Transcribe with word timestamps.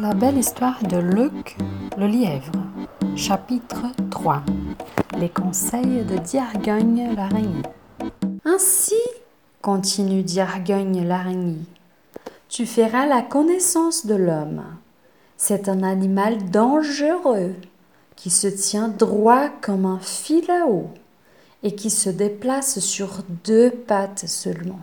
La 0.00 0.14
belle 0.14 0.38
histoire 0.38 0.82
de 0.82 0.96
Luc 0.96 1.58
le 1.98 2.06
lièvre. 2.06 2.52
Chapitre 3.16 3.82
3 4.10 4.42
Les 5.18 5.28
conseils 5.28 6.04
de 6.04 6.16
Diargogne 6.16 7.14
l'araignée. 7.14 7.62
Ainsi, 8.46 8.94
continue 9.60 10.22
Diargogne 10.22 11.06
l'araignée, 11.06 11.66
tu 12.48 12.64
feras 12.64 13.04
la 13.04 13.20
connaissance 13.20 14.06
de 14.06 14.14
l'homme. 14.14 14.64
C'est 15.36 15.68
un 15.68 15.82
animal 15.82 16.50
dangereux 16.50 17.54
qui 18.16 18.30
se 18.30 18.46
tient 18.46 18.88
droit 18.88 19.50
comme 19.60 19.84
un 19.84 20.00
fil 20.00 20.50
à 20.50 20.66
eau 20.66 20.88
et 21.62 21.74
qui 21.74 21.90
se 21.90 22.08
déplace 22.08 22.78
sur 22.78 23.18
deux 23.44 23.70
pattes 23.70 24.26
seulement. 24.26 24.80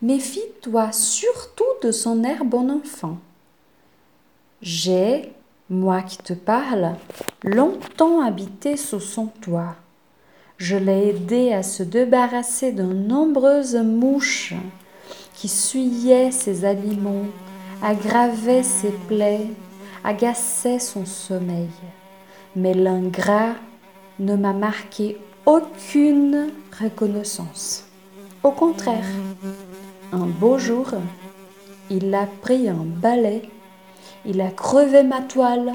Méfie-toi 0.00 0.92
surtout 0.92 1.64
de 1.82 1.90
son 1.90 2.24
air 2.24 2.46
bon 2.46 2.70
enfant. 2.70 3.18
J'ai, 4.62 5.32
moi 5.68 6.02
qui 6.02 6.18
te 6.18 6.32
parle, 6.32 6.94
longtemps 7.42 8.20
habité 8.20 8.76
sous 8.76 9.00
son 9.00 9.26
toit. 9.26 9.76
Je 10.56 10.76
l'ai 10.76 11.08
aidé 11.08 11.52
à 11.52 11.62
se 11.62 11.82
débarrasser 11.82 12.72
de 12.72 12.82
nombreuses 12.82 13.76
mouches 13.76 14.54
qui 15.34 15.48
suyaient 15.48 16.30
ses 16.30 16.64
aliments, 16.64 17.26
aggravaient 17.82 18.62
ses 18.62 18.92
plaies, 19.08 19.48
agaçaient 20.04 20.78
son 20.78 21.04
sommeil. 21.04 21.68
Mais 22.56 22.72
l'ingrat 22.72 23.54
ne 24.20 24.36
m'a 24.36 24.52
marqué 24.52 25.18
aucune 25.44 26.50
reconnaissance. 26.80 27.86
Au 28.42 28.52
contraire, 28.52 29.04
un 30.12 30.26
beau 30.26 30.58
jour, 30.58 30.86
il 31.90 32.14
a 32.14 32.26
pris 32.40 32.68
un 32.68 32.84
balai 32.84 33.42
il 34.26 34.40
a 34.40 34.50
crevé 34.50 35.02
ma 35.02 35.20
toile 35.20 35.74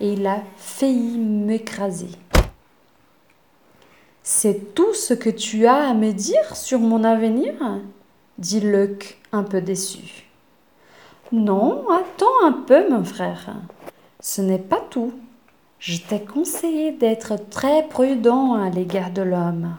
et 0.00 0.12
il 0.12 0.26
a 0.26 0.42
failli 0.56 1.18
m'écraser. 1.18 2.10
C'est 4.22 4.74
tout 4.74 4.92
ce 4.94 5.14
que 5.14 5.30
tu 5.30 5.66
as 5.66 5.88
à 5.88 5.94
me 5.94 6.12
dire 6.12 6.54
sur 6.54 6.80
mon 6.80 7.02
avenir? 7.04 7.54
dit 8.36 8.60
Luc, 8.60 9.18
un 9.32 9.42
peu 9.42 9.60
déçu. 9.60 10.26
Non, 11.32 11.90
attends 11.90 12.44
un 12.44 12.52
peu, 12.52 12.88
mon 12.90 13.04
frère. 13.04 13.54
Ce 14.20 14.40
n'est 14.40 14.58
pas 14.58 14.82
tout. 14.90 15.12
Je 15.78 15.98
t'ai 15.98 16.20
conseillé 16.20 16.92
d'être 16.92 17.34
très 17.50 17.86
prudent 17.88 18.54
à 18.54 18.68
l'égard 18.68 19.10
de 19.10 19.22
l'homme. 19.22 19.76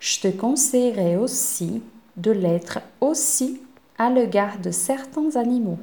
Je 0.00 0.20
te 0.20 0.28
conseillerais 0.28 1.16
aussi 1.16 1.82
de 2.16 2.30
l'être 2.30 2.80
aussi 3.00 3.60
à 3.98 4.10
l'égard 4.10 4.58
de 4.58 4.70
certains 4.70 5.36
animaux 5.36 5.78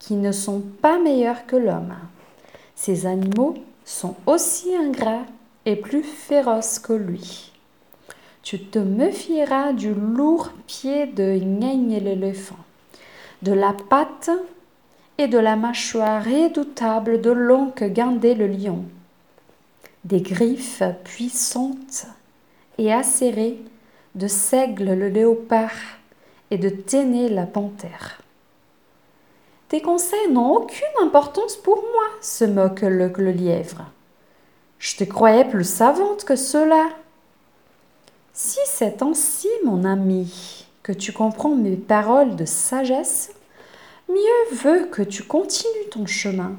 qui 0.00 0.14
ne 0.14 0.32
sont 0.32 0.60
pas 0.82 0.98
meilleurs 0.98 1.46
que 1.46 1.54
l'homme. 1.54 1.94
Ces 2.74 3.06
animaux 3.06 3.54
sont 3.84 4.16
aussi 4.26 4.74
ingrats 4.74 5.26
et 5.66 5.76
plus 5.76 6.02
féroces 6.02 6.80
que 6.80 6.94
lui. 6.94 7.52
Tu 8.42 8.58
te 8.58 8.78
méfieras 8.78 9.72
du 9.72 9.94
lourd 9.94 10.50
pied 10.66 11.06
de 11.06 11.38
Gneigne 11.38 11.98
l'éléphant, 11.98 12.56
de 13.42 13.52
la 13.52 13.74
patte 13.88 14.30
et 15.18 15.28
de 15.28 15.38
la 15.38 15.56
mâchoire 15.56 16.24
redoutable 16.24 17.20
de 17.20 17.30
l'oncle 17.30 17.90
Guindé 17.90 18.34
le 18.34 18.46
lion, 18.46 18.84
des 20.04 20.22
griffes 20.22 20.82
puissantes 21.04 22.06
et 22.78 22.90
acérées 22.92 23.58
de 24.14 24.26
Seigle 24.26 24.94
le 24.94 25.08
léopard 25.08 25.76
et 26.50 26.56
de 26.56 26.70
Téné 26.70 27.28
la 27.28 27.44
panthère. 27.44 28.22
Tes 29.70 29.80
conseils 29.80 30.32
n'ont 30.32 30.56
aucune 30.56 30.82
importance 31.00 31.54
pour 31.54 31.76
moi, 31.76 32.04
se 32.20 32.44
moque 32.44 32.80
le, 32.80 33.30
lièvre. 33.30 33.84
Je 34.80 34.96
te 34.96 35.04
croyais 35.04 35.44
plus 35.44 35.62
savante 35.62 36.24
que 36.24 36.34
cela. 36.34 36.88
Si 38.32 38.58
c'est 38.66 39.00
ainsi, 39.00 39.48
mon 39.64 39.84
ami, 39.84 40.66
que 40.82 40.90
tu 40.90 41.12
comprends 41.12 41.54
mes 41.54 41.76
paroles 41.76 42.34
de 42.34 42.44
sagesse, 42.46 43.30
mieux 44.08 44.56
veut 44.56 44.86
que 44.86 45.02
tu 45.02 45.22
continues 45.22 45.88
ton 45.92 46.04
chemin. 46.04 46.56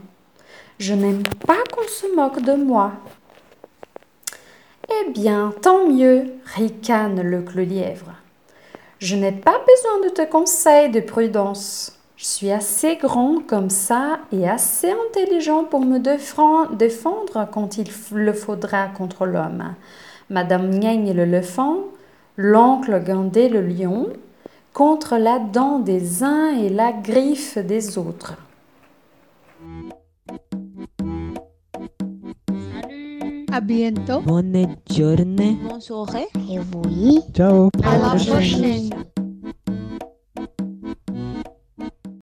Je 0.80 0.94
n'aime 0.94 1.24
pas 1.46 1.62
qu'on 1.70 1.88
se 1.90 2.16
moque 2.16 2.42
de 2.42 2.54
moi. 2.54 2.94
Eh 4.88 5.10
bien, 5.10 5.54
tant 5.62 5.86
mieux, 5.86 6.32
ricane 6.56 7.22
le 7.22 7.42
lièvre. 7.62 8.14
Je 9.00 9.18
n'ai 9.18 9.34
pas 9.34 9.60
besoin 9.68 10.08
de 10.08 10.14
tes 10.14 10.30
conseils 10.30 10.92
de 10.92 11.02
prudence. 11.02 11.98
Je 12.22 12.28
suis 12.28 12.52
assez 12.52 12.98
grand 12.98 13.40
comme 13.48 13.72
ça 13.72 14.20
et 14.32 14.48
assez 14.48 14.92
intelligent 14.92 15.64
pour 15.64 15.80
me 15.80 15.98
défendre 15.98 17.50
quand 17.52 17.80
il 17.80 17.88
le 18.14 18.32
faudra 18.34 18.90
contre 18.90 19.26
l'homme. 19.26 19.74
Madame 20.30 20.70
Gneigne 20.70 21.14
le 21.14 21.26
lephant, 21.26 21.80
l'oncle 22.38 23.04
Gandé 23.04 23.50
le 23.50 23.62
lion, 23.62 24.10
contre 24.72 25.18
la 25.18 25.40
dent 25.40 25.80
des 25.80 26.22
uns 26.24 26.56
et 26.60 26.70
la 26.70 26.92
griffe 26.92 27.58
des 27.58 27.98
autres. 27.98 28.36
Salut. 32.84 33.46
À 33.52 33.62
bientôt. 33.62 34.22
Bonne 34.22 34.68
journée. 34.96 35.58
Bonne 35.68 35.82
soirée. 35.82 36.28
Et 36.36 36.60
oui. 36.86 37.20
Ciao. 37.34 37.72
À 37.84 37.98
la 37.98 38.10
prochaine. 38.10 38.92